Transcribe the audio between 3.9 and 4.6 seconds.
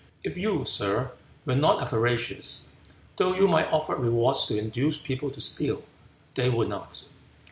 rewards to